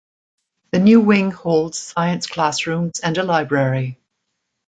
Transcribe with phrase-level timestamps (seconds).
[0.71, 3.99] The new wing holds science classrooms and a library.